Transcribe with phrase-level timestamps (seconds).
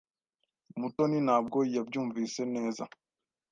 [0.79, 2.83] Mutoni ntabwo yabyumvise neza.